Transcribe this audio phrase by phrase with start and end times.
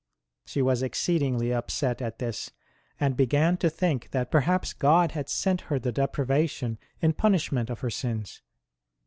[0.45, 2.49] She was exceedingly upset at this,
[2.99, 7.81] and began to think that perhaps God had sent her the deprivation in punishment of
[7.81, 8.41] her sins.